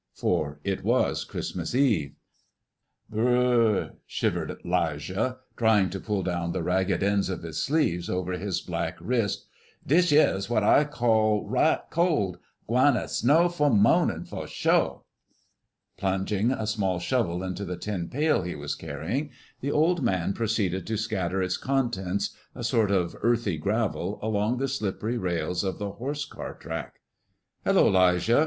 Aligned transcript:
for 0.15 0.59
it 0.63 0.83
was 0.83 1.23
Christmas 1.23 1.75
Eve. 1.75 2.15
"B 3.13 3.19
r 3.19 3.23
r 3.27 3.35
r 3.35 3.75
r," 3.81 3.91
shivered 4.07 4.57
'Lijah, 4.65 5.37
trying 5.55 5.91
to 5.91 5.99
pull 5.99 6.23
down 6.23 6.53
the 6.53 6.63
ragged 6.63 7.03
ends 7.03 7.29
of 7.29 7.43
his 7.43 7.61
sleeves 7.61 8.09
over 8.09 8.31
his 8.31 8.61
black 8.61 8.97
wrist; 8.99 9.45
"dis 9.85 10.11
yere's 10.11 10.49
what 10.49 10.63
I 10.63 10.85
call 10.85 11.47
right 11.47 11.81
cold. 11.91 12.39
Gwine 12.67 12.95
to 12.95 13.07
snow 13.07 13.47
'fore 13.47 13.69
mo'nin', 13.69 14.25
for 14.25 14.47
sho.'" 14.47 15.03
Plunging 15.97 16.49
a 16.51 16.65
small 16.65 16.97
shovel 16.97 17.43
into 17.43 17.63
the 17.63 17.77
tin 17.77 18.09
pail 18.09 18.41
he 18.41 18.55
was 18.55 18.73
carrying, 18.73 19.29
the 19.59 19.69
old 19.71 20.01
man 20.01 20.33
proceeded 20.33 20.87
to 20.87 20.97
scatter 20.97 21.43
its 21.43 21.57
contents, 21.57 22.35
a 22.55 22.63
sort 22.63 22.89
of 22.89 23.15
earthy 23.21 23.59
gravel, 23.59 24.17
along 24.23 24.57
the 24.57 24.67
slippery 24.67 25.19
rails 25.19 25.63
of 25.63 25.77
the 25.77 25.91
horse 25.91 26.25
car 26.25 26.55
track. 26.55 27.01
"Hullo, 27.65 27.87
'Lijah!" 27.87 28.39